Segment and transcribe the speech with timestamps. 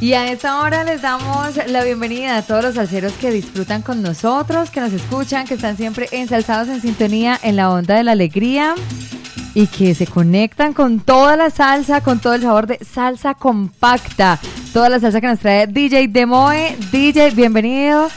[0.00, 4.00] Y a esta hora les damos la bienvenida a todos los salseros que disfrutan con
[4.00, 8.12] nosotros, que nos escuchan, que están siempre ensalzados en sintonía en la onda de la
[8.12, 8.76] alegría
[9.54, 14.38] y que se conectan con toda la salsa, con todo el sabor de salsa compacta.
[14.72, 16.76] Toda la salsa que nos trae DJ Demoe.
[16.92, 18.08] DJ, bienvenido.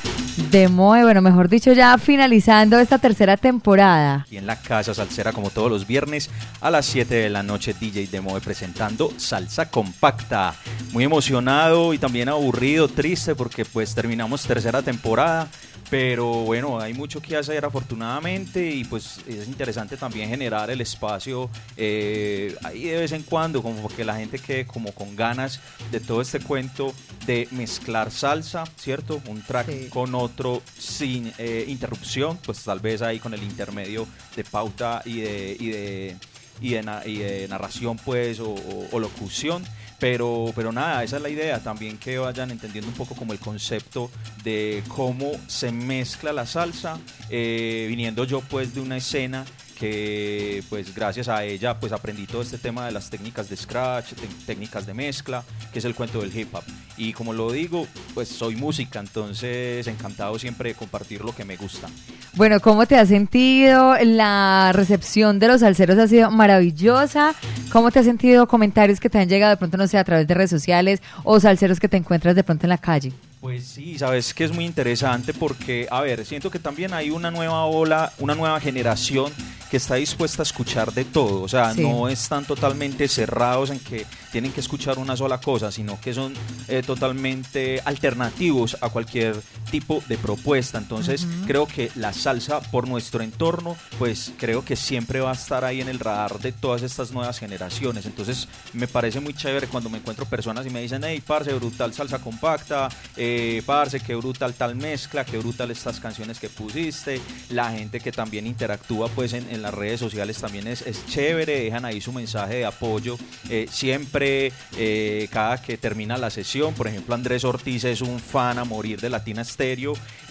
[0.49, 4.21] Demoe, bueno, mejor dicho, ya finalizando esta tercera temporada.
[4.25, 7.75] Aquí en la casa salsera, como todos los viernes, a las 7 de la noche,
[7.79, 10.55] DJ Demoe presentando Salsa Compacta.
[10.91, 15.47] Muy emocionado y también aburrido, triste, porque pues terminamos tercera temporada.
[15.91, 21.49] Pero bueno, hay mucho que hacer afortunadamente y pues es interesante también generar el espacio
[21.75, 25.59] eh, ahí de vez en cuando, como que la gente quede como con ganas
[25.91, 26.93] de todo este cuento
[27.25, 29.21] de mezclar salsa, ¿cierto?
[29.27, 34.45] Un track con otro sin eh, interrupción, pues tal vez ahí con el intermedio de
[34.45, 36.15] pauta y de, y de,
[36.61, 39.65] y de, narración pues o locución
[40.01, 43.39] pero, pero nada, esa es la idea, también que vayan entendiendo un poco como el
[43.39, 44.09] concepto
[44.43, 46.97] de cómo se mezcla la salsa,
[47.29, 49.45] eh, viniendo yo pues de una escena
[49.81, 54.13] que pues gracias a ella pues aprendí todo este tema de las técnicas de scratch,
[54.45, 55.43] técnicas de mezcla,
[55.73, 56.61] que es el cuento del hip hop.
[56.97, 61.57] Y como lo digo, pues soy música, entonces encantado siempre de compartir lo que me
[61.57, 61.87] gusta.
[62.35, 63.95] Bueno, ¿cómo te has sentido?
[64.03, 67.33] La recepción de los salseros ha sido maravillosa.
[67.71, 68.47] ¿Cómo te has sentido?
[68.47, 71.39] Comentarios que te han llegado de pronto, no sé, a través de redes sociales o
[71.39, 73.13] salseros que te encuentras de pronto en la calle.
[73.41, 77.31] Pues sí, sabes que es muy interesante porque, a ver, siento que también hay una
[77.31, 79.33] nueva ola, una nueva generación
[79.71, 84.05] que está dispuesta a escuchar de todo, o sea, no están totalmente cerrados en que
[84.31, 86.33] tienen que escuchar una sola cosa, sino que son
[86.67, 89.35] eh, totalmente alternativos a cualquier
[89.71, 90.77] tipo de propuesta.
[90.77, 95.65] Entonces, creo que la salsa por nuestro entorno, pues creo que siempre va a estar
[95.65, 98.05] ahí en el radar de todas estas nuevas generaciones.
[98.05, 101.93] Entonces, me parece muy chévere cuando me encuentro personas y me dicen, hey, parce, brutal
[101.93, 107.21] salsa compacta, eh, parce, qué brutal tal mezcla, qué brutal estas canciones que pusiste.
[107.49, 111.85] La gente que también interactúa pues en las redes sociales también es, es chévere, dejan
[111.85, 113.17] ahí su mensaje de apoyo.
[113.49, 118.59] Eh, siempre, eh, cada que termina la sesión, por ejemplo, Andrés Ortiz es un fan
[118.59, 119.41] a morir de Latina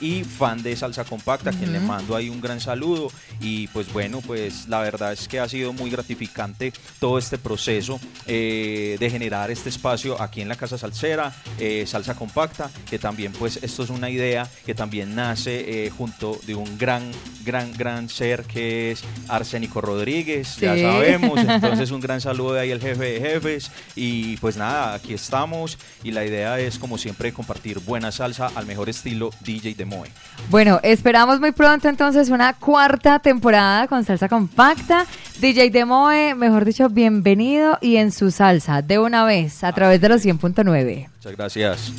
[0.00, 3.12] Y fan de Salsa Compacta, a quien le mando ahí un gran saludo.
[3.41, 8.00] Y pues bueno, pues la verdad es que ha sido muy gratificante todo este proceso
[8.26, 11.32] eh, de generar este espacio aquí en la Casa Salsera,
[11.84, 16.78] Salsa Compacta, que también pues esto es una idea que también nace junto de un
[16.78, 17.10] gran,
[17.44, 21.38] gran, gran ser que es Arsénico Rodríguez, ya sabemos.
[21.48, 23.70] Entonces un gran saludo de ahí al jefe de jefes.
[23.94, 28.66] Y pues nada, aquí estamos y la idea es como siempre compartir buena salsa al
[28.66, 30.08] mejor estilo DJ de Moe.
[30.48, 35.06] Bueno, esperamos muy pronto entonces una cuarta temporada con salsa compacta.
[35.41, 40.00] DJ de Moe, mejor dicho, bienvenido y en su salsa de una vez a través
[40.00, 41.09] de los 100.9.
[41.16, 41.92] Muchas gracias.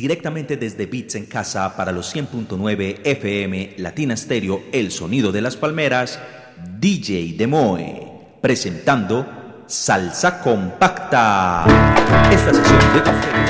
[0.00, 5.58] Directamente desde Beats en Casa para los 100.9 FM Latina Stereo, el sonido de las
[5.58, 6.18] palmeras,
[6.78, 11.66] DJ Demoe, presentando Salsa Compacta.
[12.32, 13.49] Esta sesión de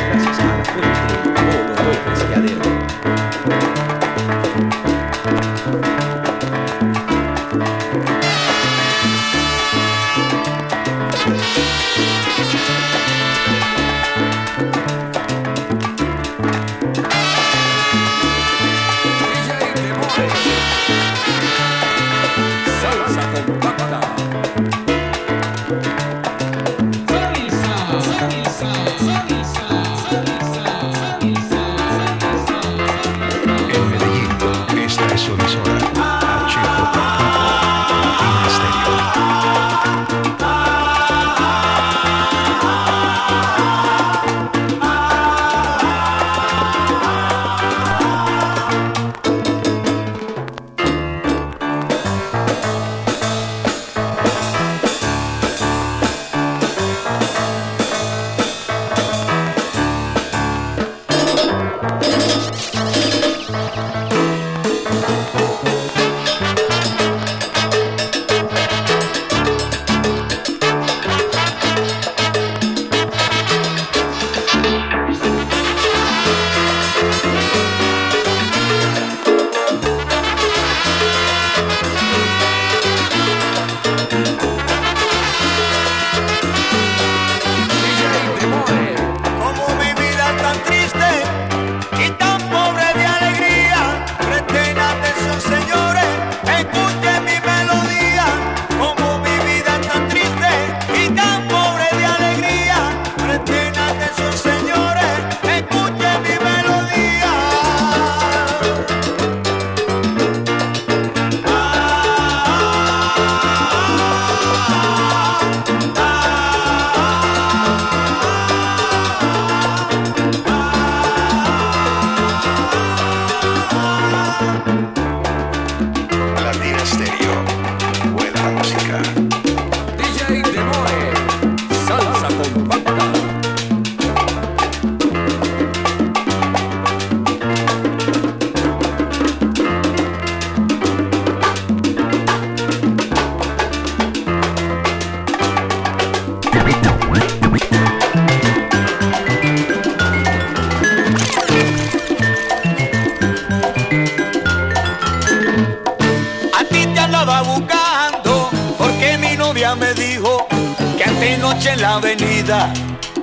[162.50, 162.72] avenida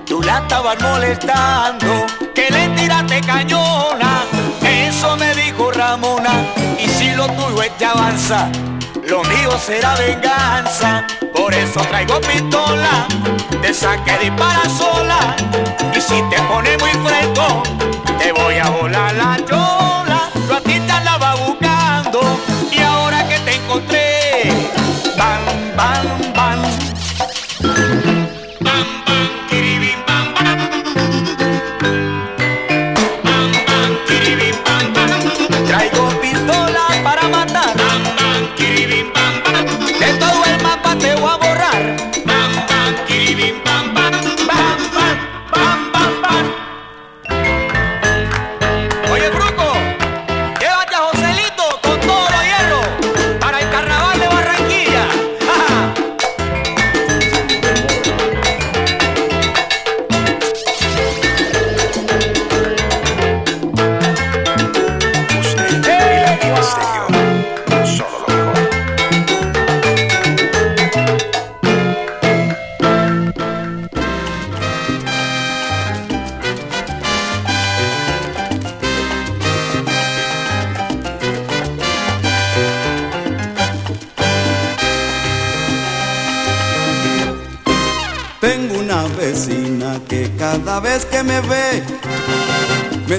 [0.05, 4.23] tú la estabas molestando, que le tiraste cañona.
[4.61, 6.31] Eso me dijo Ramona,
[6.79, 8.49] y si lo tuyo es de avanza,
[9.03, 11.05] lo mío será venganza.
[11.35, 13.07] Por eso traigo pistola,
[13.61, 15.35] te saque dispara sola,
[15.95, 17.63] y si te pone muy fresco,
[18.19, 19.37] te voy a volar la.
[19.49, 19.76] Yo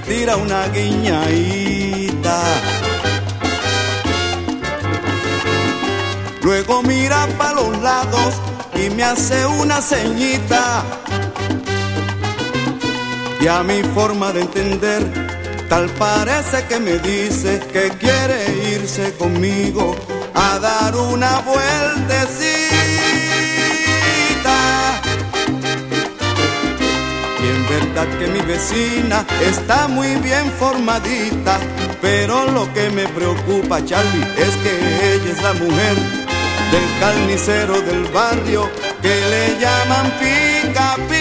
[0.00, 2.40] tira una guiñadita.
[6.42, 8.34] Luego mira para los lados
[8.74, 10.82] y me hace una ceñita.
[13.40, 15.02] Y a mi forma de entender,
[15.68, 18.40] tal parece que me dice que quiere
[18.74, 19.94] irse conmigo
[20.34, 22.57] a dar una vueltecita.
[28.18, 31.58] Que mi vecina está muy bien formadita,
[32.00, 35.96] pero lo que me preocupa, Charlie, es que ella es la mujer
[36.72, 38.68] del carnicero del barrio
[39.02, 41.17] que le llaman pica pica.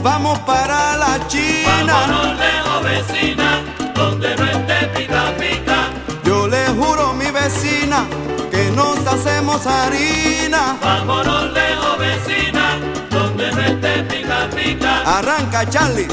[0.00, 1.92] Nos vamos para la China.
[1.92, 3.62] Vámonos lejos, vecina,
[3.94, 5.90] donde no esté pica pica.
[6.24, 8.06] Yo le juro, mi vecina,
[8.50, 10.78] que nos hacemos harina.
[10.82, 12.78] Vámonos lejos, vecina,
[13.10, 15.18] donde no esté pica pica.
[15.18, 16.08] Arranca, Charlie.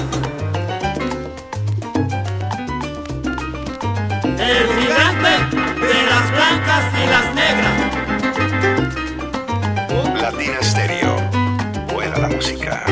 [4.39, 5.33] El gigante
[5.87, 7.75] de las blancas y las negras.
[10.21, 11.37] Latina Stereo
[12.19, 12.83] la música.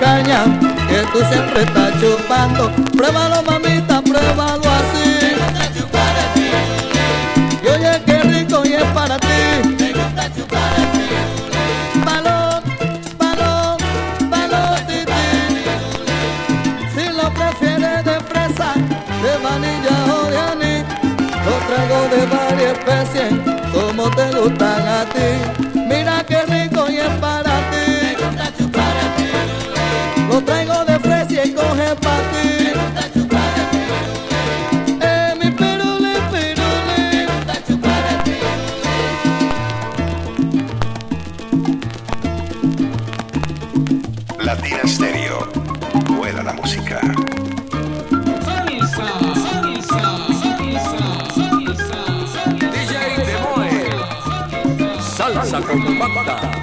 [0.00, 0.44] caña
[0.88, 2.70] que tú siempre estás chupando.
[2.96, 5.36] Pruébalo, mamita, pruébalo así.
[7.62, 9.26] Y oye, qué rico y es para ti.
[9.78, 12.04] Me gusta chupar el pirulí.
[12.04, 12.62] Balón,
[13.18, 13.76] balón,
[14.30, 14.78] balón.
[16.94, 18.74] Si lo prefieres de fresa,
[19.22, 20.84] de vanilla o de anís.
[21.44, 23.30] Lo traigo de varias especies,
[23.72, 25.67] como te gustan a ti.
[55.98, 56.57] バッター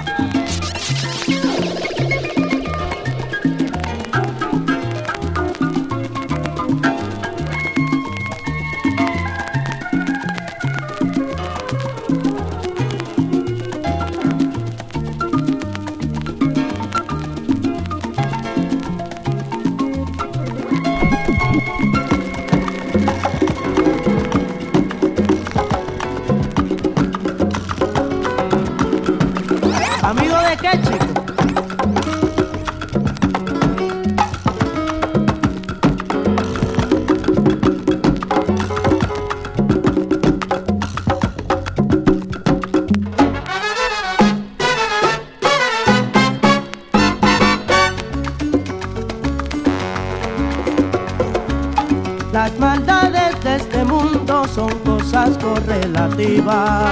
[52.36, 56.84] Las maldades de este mundo son cosas correlativas.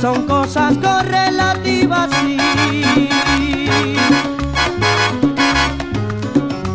[0.00, 2.38] Son cosas correlativas, sí.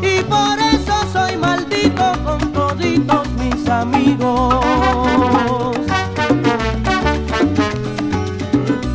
[0.03, 4.63] Y por eso soy maldito con toditos mis amigos.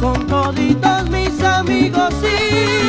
[0.00, 2.83] Con toditos mis amigos, sí.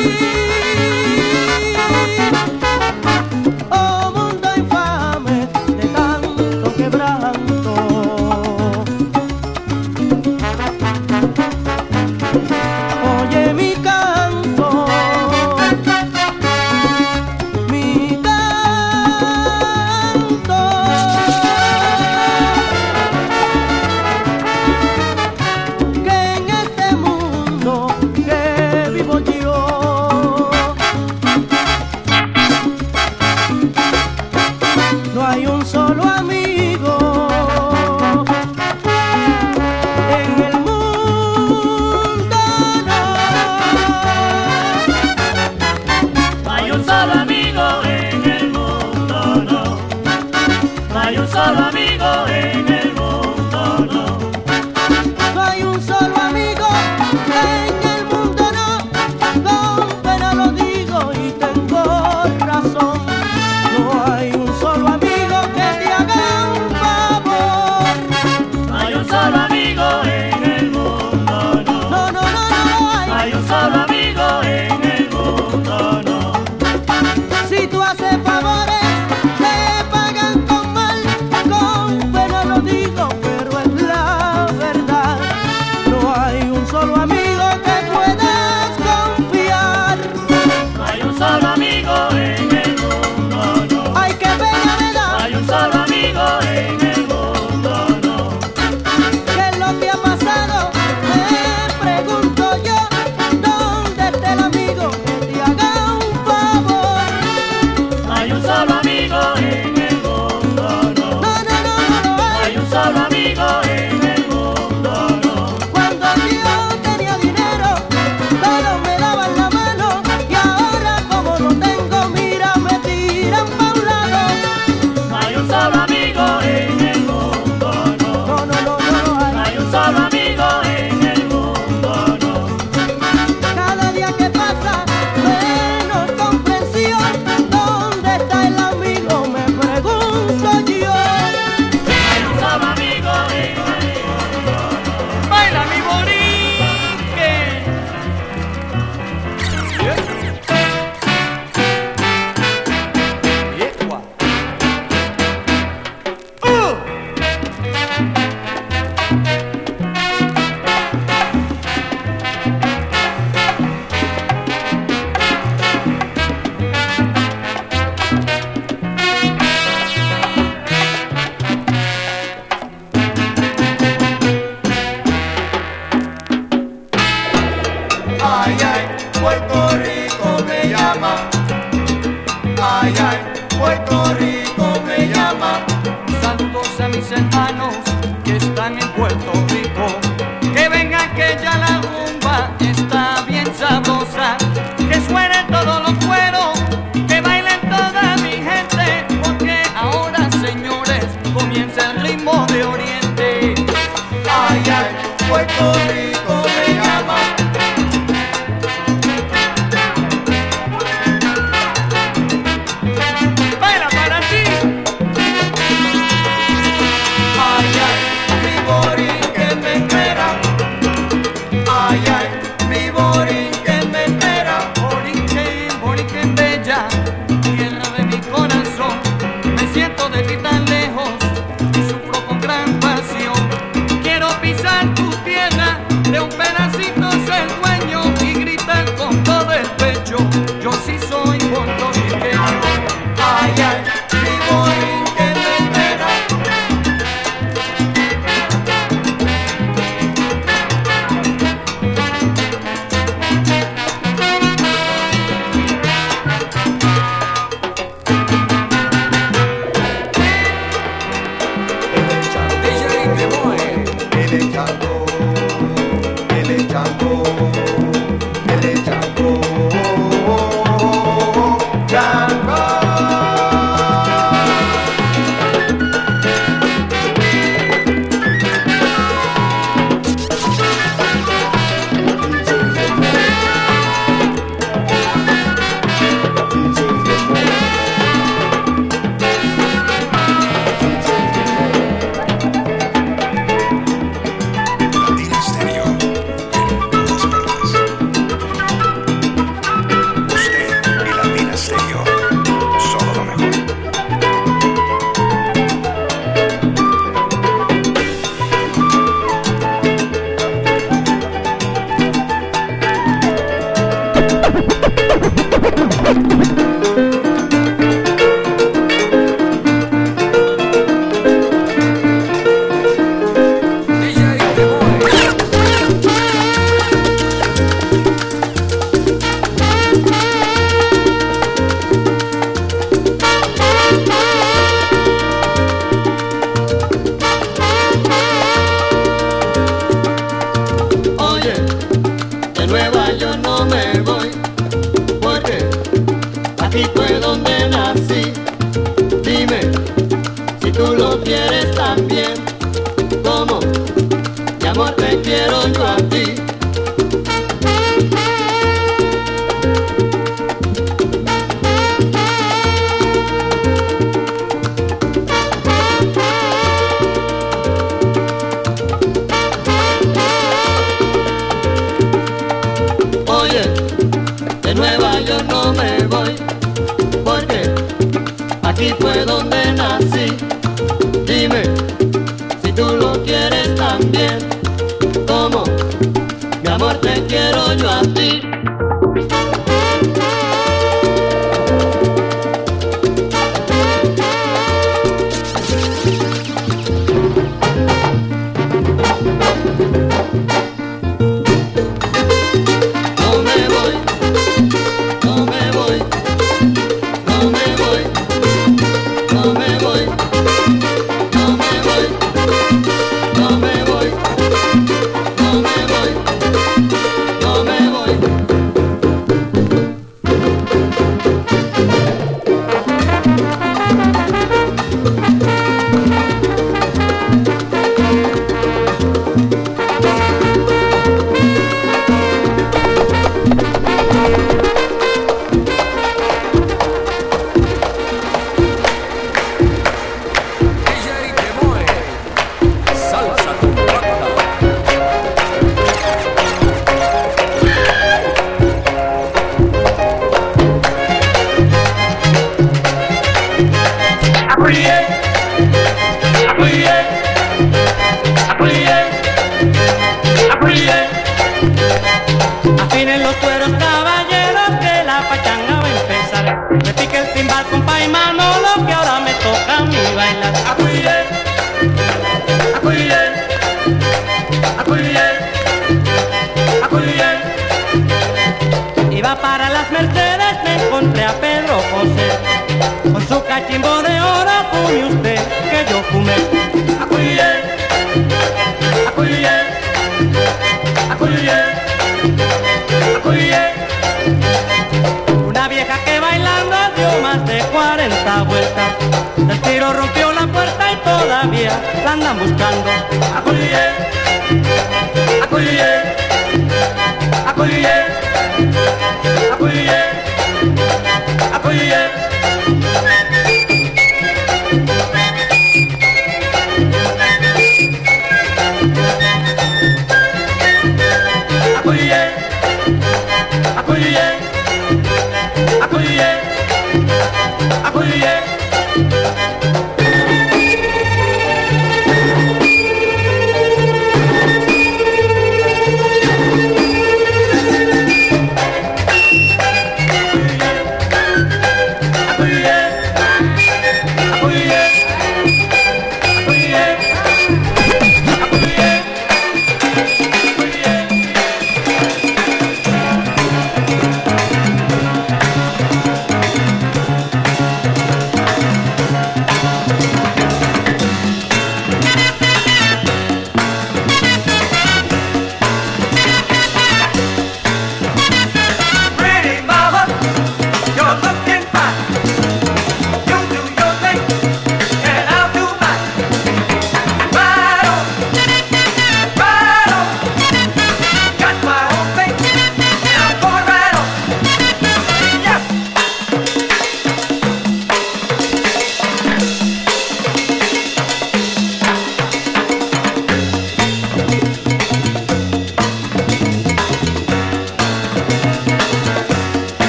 [205.58, 206.15] glory.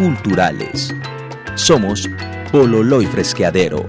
[0.00, 0.94] culturales.
[1.56, 2.08] Somos
[2.50, 3.86] Bololoy Fresqueadero.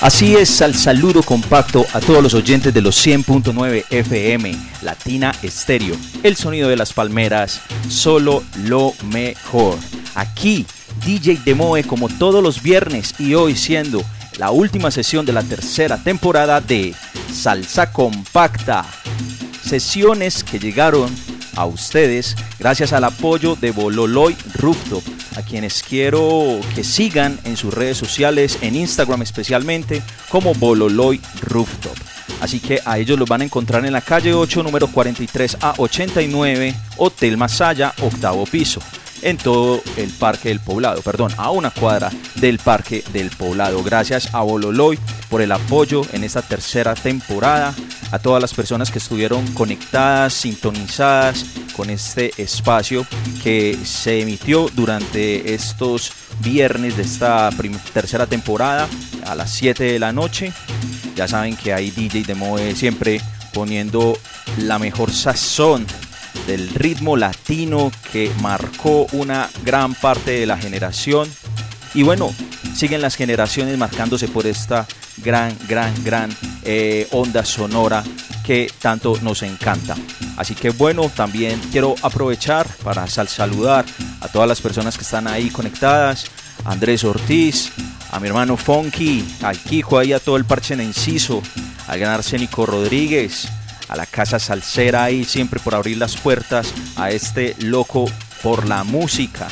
[0.00, 5.94] Así es, al saludo compacto a todos los oyentes de los 100.9 FM, Latina Estéreo,
[6.22, 9.76] el sonido de las palmeras, solo lo mejor.
[10.14, 10.64] Aquí,
[11.04, 14.02] DJ Demoe como todos los viernes y hoy siendo
[14.38, 16.94] la última sesión de la tercera temporada de
[17.30, 18.86] Salsa Compacta.
[19.70, 21.08] Sesiones que llegaron
[21.54, 25.04] a ustedes gracias al apoyo de Bololoy Rooftop,
[25.36, 31.96] a quienes quiero que sigan en sus redes sociales, en Instagram especialmente, como Bololoy Rooftop.
[32.40, 35.74] Así que a ellos los van a encontrar en la calle 8, número 43 a
[35.78, 38.80] 89, Hotel Masaya, octavo piso
[39.22, 43.82] en todo el Parque del Poblado, perdón, a una cuadra del Parque del Poblado.
[43.82, 47.74] Gracias a Bololoy por el apoyo en esta tercera temporada,
[48.10, 51.44] a todas las personas que estuvieron conectadas, sintonizadas
[51.76, 53.06] con este espacio
[53.42, 57.50] que se emitió durante estos viernes de esta
[57.92, 58.88] tercera temporada
[59.26, 60.52] a las 7 de la noche.
[61.14, 63.20] Ya saben que hay DJ de Moe siempre
[63.52, 64.16] poniendo
[64.58, 65.86] la mejor sazón
[66.46, 71.28] del ritmo latino que marcó una gran parte de la generación.
[71.94, 72.32] Y bueno,
[72.74, 74.86] siguen las generaciones marcándose por esta
[75.18, 76.30] gran, gran, gran
[76.64, 78.02] eh, onda sonora
[78.44, 79.96] que tanto nos encanta.
[80.36, 83.84] Así que bueno, también quiero aprovechar para sal- saludar
[84.20, 86.26] a todas las personas que están ahí conectadas.
[86.64, 87.70] a Andrés Ortiz,
[88.12, 91.42] a mi hermano Funky, al Quijo, ahí a todo el parche en Enciso,
[91.88, 93.48] al gran Arsénico Rodríguez,
[93.90, 98.06] a la Casa Salsera ahí siempre por abrir las puertas a este loco
[98.42, 99.48] por la música.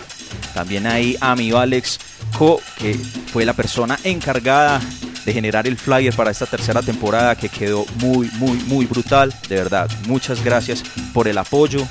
[0.54, 1.98] También ahí a mi Alex
[2.38, 4.80] Co, que fue la persona encargada
[5.24, 9.34] de generar el flyer para esta tercera temporada que quedó muy, muy, muy brutal.
[9.48, 11.86] De verdad, muchas gracias por el apoyo.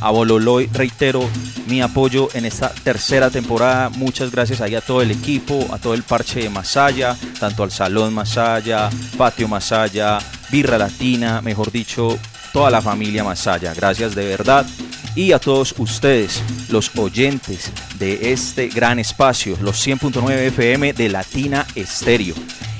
[0.00, 1.28] A Bololoy reitero
[1.66, 3.90] mi apoyo en esta tercera temporada.
[3.90, 7.70] Muchas gracias ahí a todo el equipo, a todo el parche de Masaya, tanto al
[7.70, 10.18] Salón Masaya, Patio Masaya,
[10.54, 12.16] Birra Latina, mejor dicho,
[12.52, 13.74] toda la familia Masaya.
[13.74, 14.64] Gracias de verdad.
[15.16, 21.66] Y a todos ustedes, los oyentes de este gran espacio, los 100.9 FM de Latina
[21.74, 22.36] Estéreo.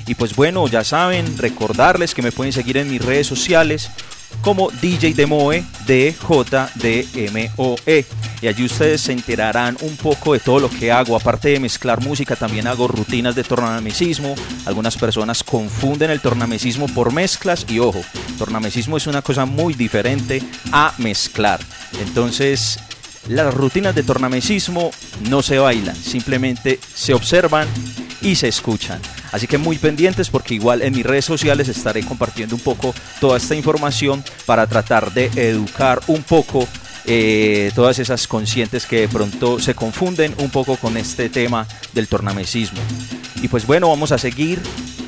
[0.07, 3.91] Y pues bueno, ya saben, recordarles que me pueden seguir en mis redes sociales
[4.45, 6.45] como DJ Demoe, D-J-D-M-O-E.
[8.41, 11.15] Y allí ustedes se enterarán un poco de todo lo que hago.
[11.15, 14.35] Aparte de mezclar música, también hago rutinas de tornamesismo.
[14.65, 18.01] Algunas personas confunden el tornamesismo por mezclas y ojo,
[18.37, 21.59] tornamesismo es una cosa muy diferente a mezclar.
[21.99, 22.79] Entonces,
[23.27, 24.91] las rutinas de tornamesismo
[25.27, 27.67] no se bailan, simplemente se observan
[28.25, 28.99] y se escuchan.
[29.31, 33.37] Así que muy pendientes porque igual en mis redes sociales estaré compartiendo un poco toda
[33.37, 36.67] esta información para tratar de educar un poco
[37.05, 42.07] eh, todas esas conscientes que de pronto se confunden un poco con este tema del
[42.07, 42.79] tornamesismo.
[43.43, 44.59] Y pues bueno, vamos a seguir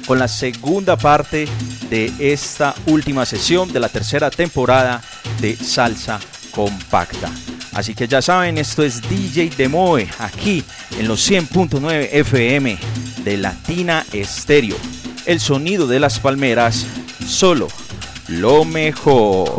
[0.05, 1.47] con la segunda parte
[1.89, 5.01] de esta última sesión de la tercera temporada
[5.41, 6.19] de Salsa
[6.51, 7.31] Compacta.
[7.77, 10.63] Así que ya saben, esto es DJ Demoe aquí
[10.97, 12.75] en los 100.9 FM
[13.23, 14.75] de Latina Estéreo.
[15.27, 16.87] El sonido de las palmeras,
[17.27, 17.67] solo
[18.29, 19.51] lo mejor.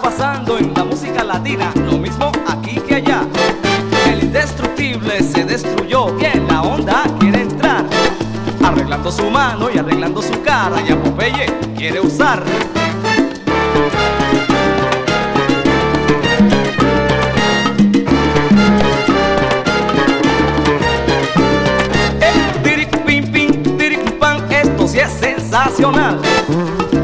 [0.00, 3.22] Pasando en la música latina, lo mismo aquí que allá.
[4.06, 7.84] El indestructible se destruyó y en la onda quiere entrar.
[8.64, 12.42] Arreglando su mano y arreglando su cara, y a Popeye quiere usar.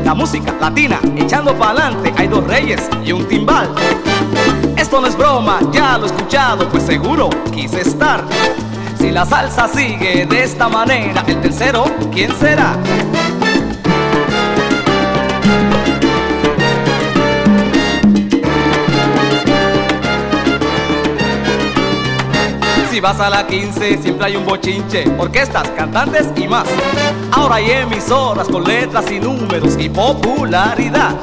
[0.05, 3.69] La música latina echando pa'lante, dos reyes y un timbal.
[4.77, 8.25] Esto no es broma, ya lo he escuchado, pues seguro quise estar.
[8.99, 12.77] Si la salsa sigue de esta manera, el tercero, ¿quién será?
[22.91, 26.67] Si vas a la 15 siempre hay un bochinche, orquestas, cantantes y más.
[27.31, 31.15] Ahora hay emisoras con letras y números y popularidad.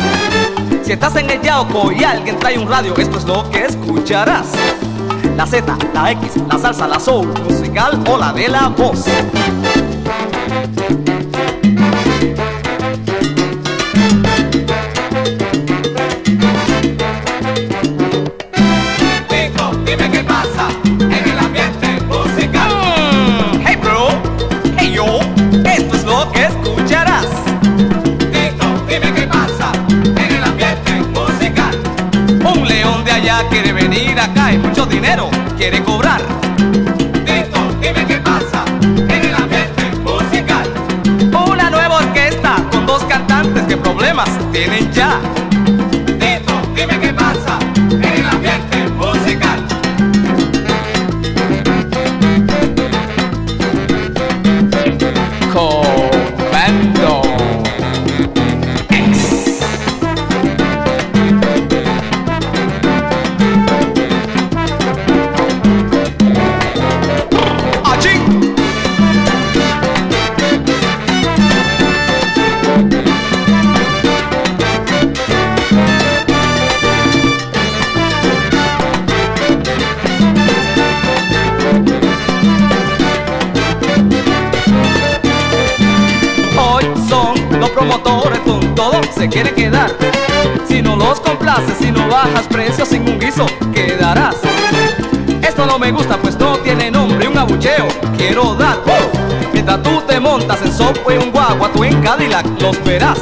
[0.86, 4.45] Si estás en el Yauco y alguien trae un radio, esto es lo que escucharás.
[5.36, 9.06] La Z, la X, la salsa, la soul, musical o la de la voz.
[92.56, 94.38] Precios sin un guiso, quedarás.
[95.41, 97.86] Esto no me gusta, pues no tiene nombre, un abucheo
[98.18, 98.78] quiero dar.
[99.52, 103.20] Mientras tú te montas en sopo y un guagua, tú en Cadillac los verás.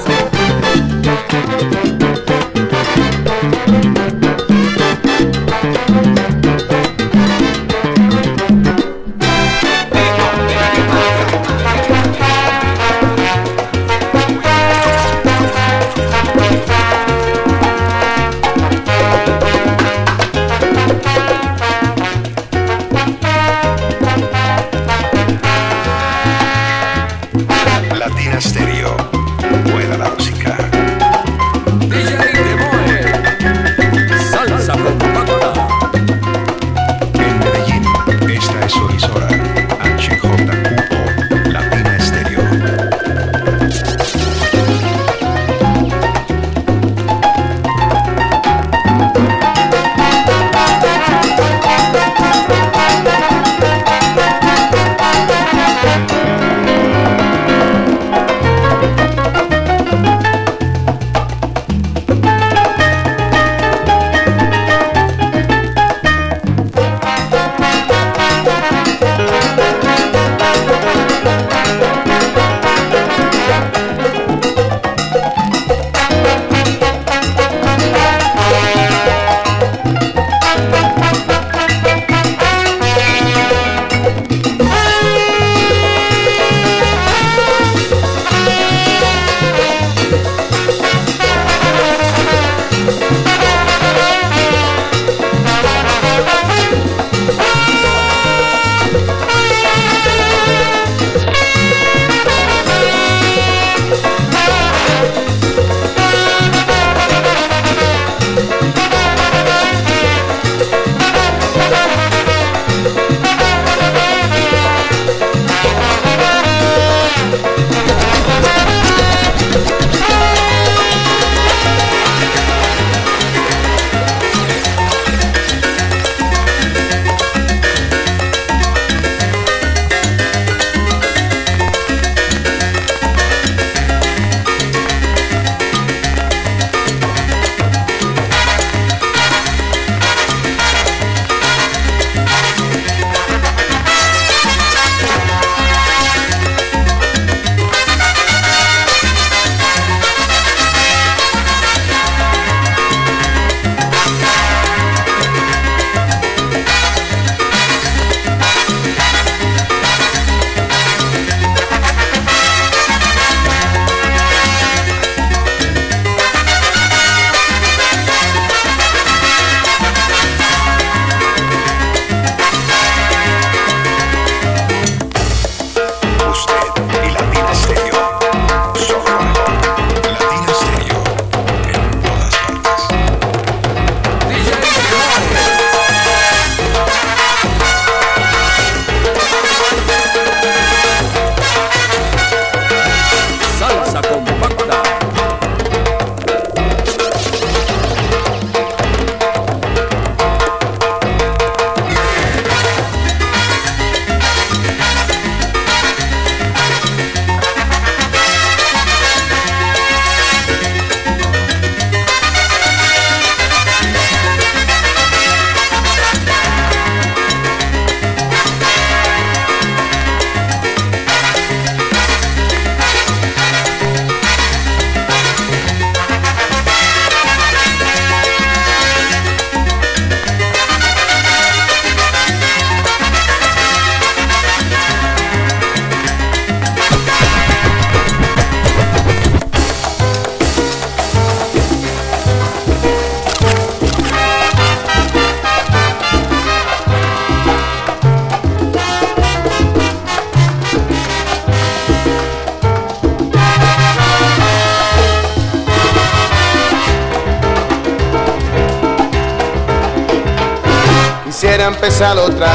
[262.04, 262.53] Empezar otra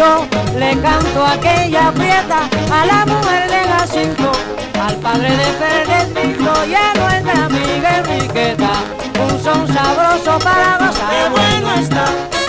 [0.00, 0.26] Yo
[0.58, 4.32] le canto aquella prieta a la mujer de Jacinto,
[4.80, 8.70] al padre de Vito y a nuestra amiga Enriqueta.
[9.22, 11.10] Un son sabroso para gozar.
[11.10, 12.39] Qué bueno está.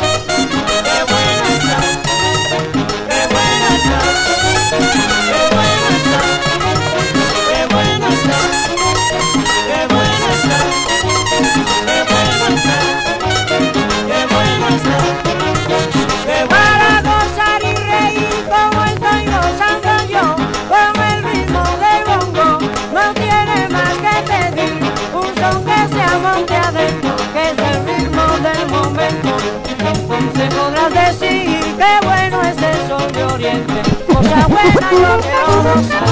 [34.08, 36.08] Cosa buena yo quiero gozar.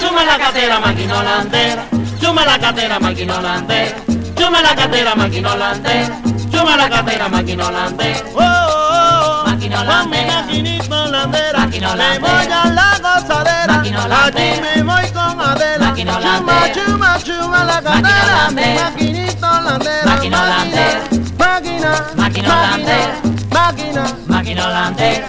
[0.00, 1.84] Suma la catera, máquina holandera.
[2.20, 3.96] Suma la catera, máquina holandera.
[4.38, 6.20] Suma la catera, máquina holandera.
[6.50, 8.20] Suma la catera, máquina holandera.
[9.46, 10.42] Máquina holandera.
[11.58, 14.54] Máquina Me voy a la gozadera, Máquina holandera.
[14.56, 15.86] allí me voy con Adela.
[15.88, 16.72] Máquina Chuma, holandera.
[16.74, 18.24] chuma, chuma la Máquina cadera.
[18.32, 18.90] holandera.
[18.90, 20.04] Maquinita holandera.
[20.06, 21.02] Máquina holandera.
[23.52, 25.28] Máquina, Máquina holandera.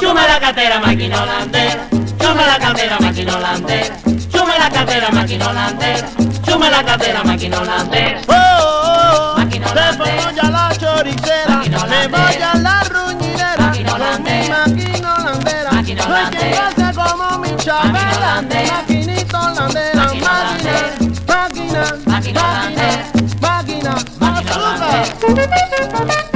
[0.00, 1.88] Chuma la catera, máquina holandera.
[2.18, 3.96] Chuma la catera, máquina holandera.
[4.32, 6.08] Chuma la catera, máquina holandera.
[6.46, 8.20] Chuma la catera, máquina holandera.
[8.28, 9.38] Oh, oh, oh.
[9.38, 10.32] Máquina holandera.
[10.32, 12.08] ya la choricera, holandera.
[12.08, 14.66] voy a la ruñidera, Máquina holandera.
[14.66, 15.70] máquina holandera.
[15.72, 16.68] Máquina No holandera.
[16.68, 18.72] hace como mi holandera.
[18.72, 19.97] maquinita holandera,
[25.28, 26.27] Thank you.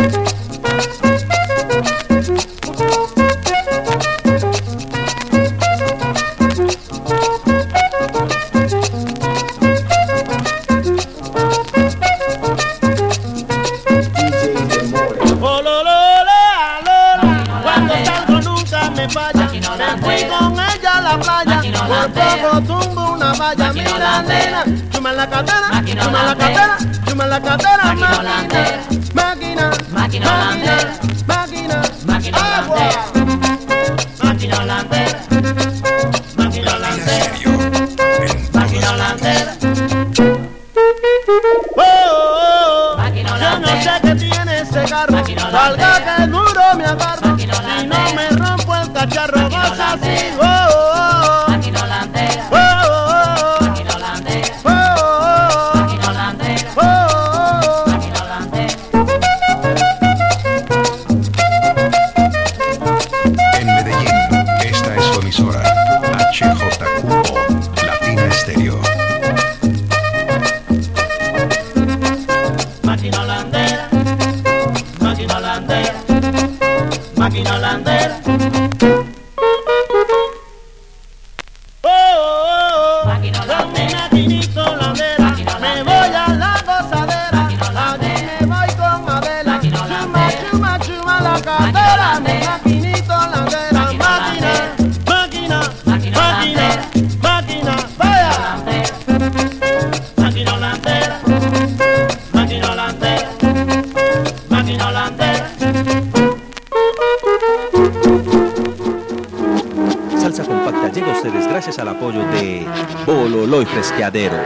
[113.62, 114.36] Y Fresqueadero.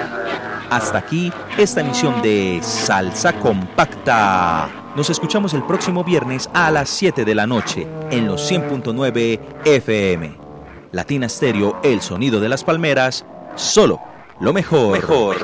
[0.71, 4.69] Hasta aquí esta emisión de Salsa Compacta.
[4.95, 10.37] Nos escuchamos el próximo viernes a las 7 de la noche en los 100.9 FM.
[10.93, 14.01] Latina Stereo, el sonido de las palmeras, solo
[14.41, 14.93] lo mejor.
[14.93, 15.37] mejor.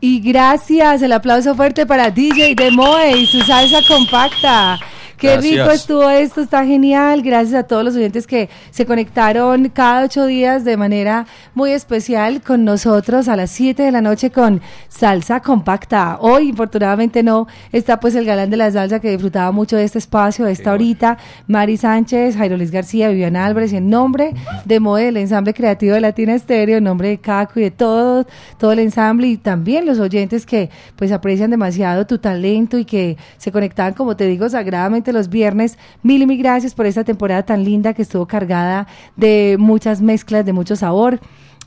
[0.00, 4.78] Y gracias, el aplauso fuerte para DJ Demoe y su salsa compacta.
[5.20, 7.20] Qué rico estuvo esto, está genial.
[7.20, 12.40] Gracias a todos los oyentes que se conectaron cada ocho días de manera muy especial
[12.40, 16.16] con nosotros a las 7 de la noche con Salsa Compacta.
[16.20, 19.98] Hoy, infortunadamente, no está pues el galán de la salsa que disfrutaba mucho de este
[19.98, 24.32] espacio, de esta horita, Mari Sánchez, Jairo Luis García, Viviana Álvarez, y en nombre
[24.64, 28.26] de MOE, el ensamble creativo de Latina Estéreo, en nombre de Caco y de todo,
[28.56, 33.18] todo el ensamble y también los oyentes que pues aprecian demasiado tu talento y que
[33.36, 35.78] se conectaban, como te digo, sagradamente los viernes.
[36.02, 38.86] Mil y mil gracias por esta temporada tan linda que estuvo cargada
[39.16, 41.20] de muchas mezclas, de mucho sabor.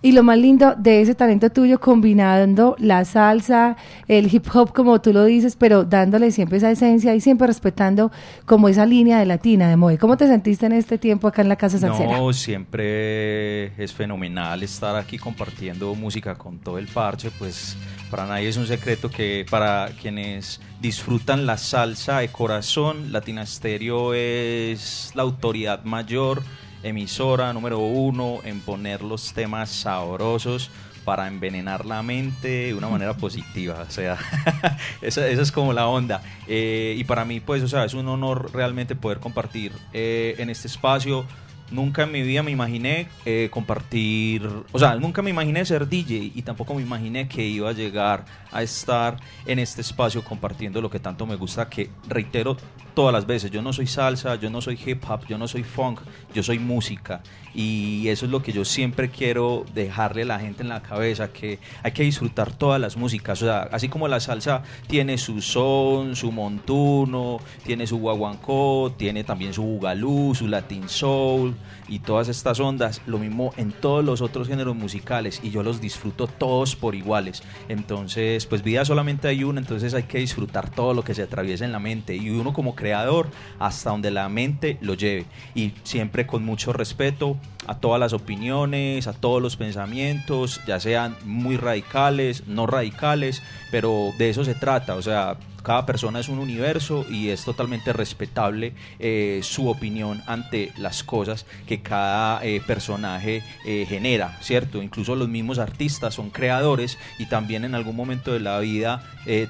[0.06, 3.78] Y lo más lindo de ese talento tuyo, combinando la salsa,
[4.10, 8.12] el hip hop, como tú lo dices, pero dándole siempre esa esencia y siempre respetando
[8.46, 9.98] como esa línea de latina de Moe.
[9.98, 12.18] ¿Cómo te sentiste en este tiempo acá en la Casa Salsera?
[12.18, 17.78] No, siempre es fenomenal estar aquí compartiendo música con todo el parche, pues
[18.14, 24.14] para nadie es un secreto que para quienes disfrutan la salsa de corazón, Latina Stereo
[24.14, 26.44] es la autoridad mayor
[26.84, 30.70] emisora número uno en poner los temas sabrosos
[31.04, 33.84] para envenenar la mente de una manera positiva.
[33.90, 34.20] O sea,
[35.02, 36.22] esa, es como la onda.
[36.48, 40.52] Eh, y para mí, pues, o sea, es un honor realmente poder compartir eh, en
[40.52, 41.26] este espacio
[41.74, 46.32] nunca en mi vida me imaginé eh, compartir, o sea, nunca me imaginé ser DJ
[46.34, 50.90] y tampoco me imaginé que iba a llegar a estar en este espacio compartiendo lo
[50.90, 52.56] que tanto me gusta, que reitero
[52.94, 55.64] todas las veces, yo no soy salsa, yo no soy hip hop, yo no soy
[55.64, 56.02] funk,
[56.34, 57.22] yo soy música.
[57.56, 61.32] Y eso es lo que yo siempre quiero dejarle a la gente en la cabeza,
[61.32, 65.42] que hay que disfrutar todas las músicas, o sea, así como la salsa tiene su
[65.42, 71.56] son, su montuno, tiene su guaguancó, tiene también su bugalú, su latin soul,
[71.88, 75.82] y todas estas ondas, lo mismo en todos los otros géneros musicales y yo los
[75.82, 77.44] disfruto todos por iguales.
[77.70, 81.66] Entonces, pues vida solamente hay una, entonces hay que disfrutar todo lo que se atraviesa
[81.66, 86.26] en la mente y uno como creador hasta donde la mente lo lleve y siempre
[86.26, 87.38] con mucho respeto
[87.68, 93.42] a todas las opiniones, a todos los pensamientos, ya sean muy radicales, no radicales,
[93.72, 97.94] pero de eso se trata, o sea, cada persona es un universo y es totalmente
[97.94, 104.84] respetable eh, su opinión ante las cosas que cada eh, personaje eh, genera, ¿cierto?
[104.84, 109.04] Incluso los mismos artistas son creadores y también en algún momento de la vida,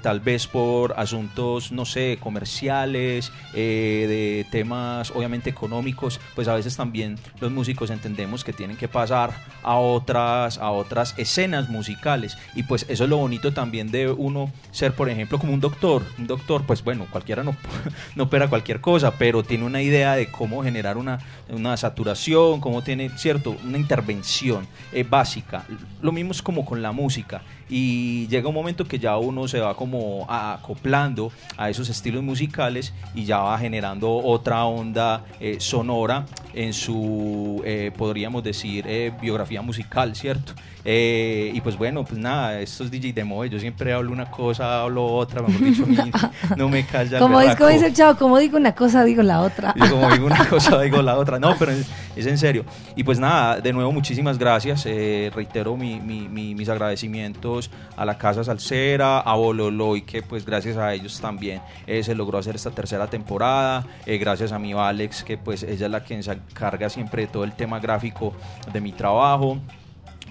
[0.04, 7.18] tal vez por asuntos, no sé, comerciales, de temas obviamente económicos, pues a veces también
[7.40, 9.32] los músicos entendemos que tienen que pasar
[9.64, 14.52] a otras, a otras escenas musicales y pues eso es lo bonito también de uno
[14.72, 17.56] ser, por ejemplo, como un doctor, un doctor, pues bueno, cualquiera no,
[18.16, 22.84] no opera cualquier cosa, pero tiene una idea de cómo generar una, una saturación, cómo
[22.84, 25.66] tiene, cierto, una intervención eh, básica.
[26.02, 29.60] Lo mismo es como con la música y llega un momento que ya uno se
[29.60, 36.26] va como acoplando a esos estilos musicales y ya va generando otra onda eh, sonora
[36.54, 38.86] en su, eh, podríamos decir,
[39.22, 40.54] biografía musical, ¿cierto?
[40.86, 45.06] Eh, y pues bueno, pues nada, estos DJ de yo siempre hablo una cosa, hablo
[45.06, 45.86] otra, mejor dicho,
[46.58, 47.20] no me calla.
[47.20, 49.74] Como, dice el chavo, como digo una cosa, digo la otra.
[49.90, 51.40] como digo una cosa, digo la otra.
[51.40, 52.66] No, pero es, en serio.
[52.98, 54.86] Y pues nada, de nuevo, muchísimas gracias.
[54.86, 57.63] Eh, reitero mis agradecimientos
[57.96, 62.38] a la Casa Salsera, a Bololoy, que pues gracias a ellos también eh, se logró
[62.38, 63.86] hacer esta tercera temporada.
[64.06, 67.44] gracias a mi Alex, que pues ella es la que se encarga siempre de todo
[67.44, 68.34] el tema gráfico
[68.72, 69.60] de mi trabajo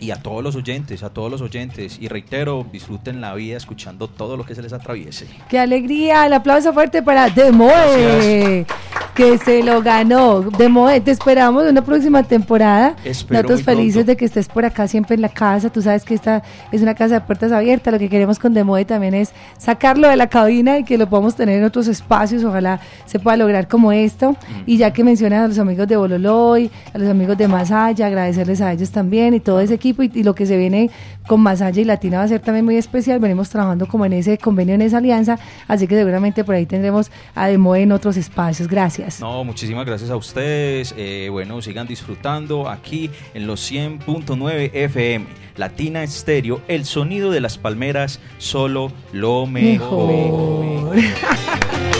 [0.02, 1.98] y a todos los oyentes, a todos los oyentes.
[2.00, 5.28] Y reitero, disfruten la vida escuchando todo lo que se les atraviese.
[5.48, 6.26] ¡Qué alegría!
[6.26, 8.66] El aplauso fuerte para Demoe,
[9.14, 10.40] que se lo ganó.
[10.40, 12.96] Demoe, te esperamos una próxima temporada.
[13.04, 15.70] Nosotros felices de que estés por acá siempre en la casa.
[15.70, 17.92] Tú sabes que esta es una casa de puertas abiertas.
[17.92, 21.34] Lo que queremos con Demoe también es sacarlo de la cabina y que lo podamos
[21.34, 22.44] tener en otros espacios.
[22.44, 24.32] Ojalá se pueda lograr como esto.
[24.32, 24.36] Mm.
[24.66, 28.60] Y ya que mencionas a los amigos de Bololoy, a los amigos de Masaya, agradecerles
[28.60, 30.90] a ellos también y todo ese equipo y, lo que se viene
[31.26, 33.18] con Masaya y Latina va a ser también muy especial.
[33.20, 37.10] Venimos trabajando como en ese convenio, en esa alianza, así que seguramente por ahí tendremos
[37.34, 38.68] a Demo en otros espacios.
[38.68, 39.20] Gracias.
[39.20, 40.94] No, muchísimas gracias a ustedes.
[40.96, 45.26] Eh, bueno, sigan disfrutando aquí en los 100.9 FM.
[45.56, 50.08] Latina Estéreo, el sonido de las palmeras, solo lo mejor.
[50.08, 50.96] mejor.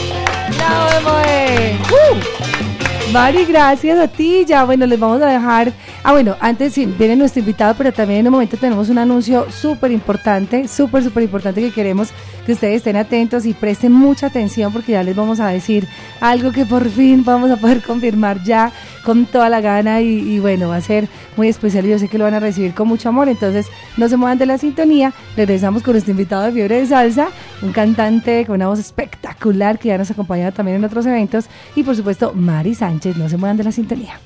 [1.93, 2.72] ¡Uh!
[3.13, 4.43] Mari, gracias a ti.
[4.43, 5.71] Ya, bueno, les vamos a dejar.
[6.03, 9.45] Ah, bueno, antes sí, viene nuestro invitado, pero también en un momento tenemos un anuncio
[9.51, 12.09] súper importante, súper, súper importante que queremos
[12.45, 15.87] que ustedes estén atentos y presten mucha atención porque ya les vamos a decir
[16.19, 18.71] algo que por fin vamos a poder confirmar ya
[19.03, 22.17] con toda la gana y, bueno, va a ser muy especial y yo sé que
[22.17, 23.27] lo van a recibir con mucho amor.
[23.27, 23.67] Entonces,
[23.97, 25.13] no se muevan de la sintonía.
[25.35, 27.27] Regresamos con nuestro invitado de Fiebre de Salsa,
[27.61, 31.83] un cantante con una voz espectacular que ya nos acompaña también en otros eventos y
[31.83, 33.17] por supuesto Mari Sánchez.
[33.17, 34.19] No se muevan de la sintonía.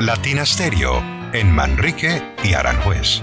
[0.00, 1.02] Latina Stereo
[1.32, 3.22] en Manrique y Aranjuez.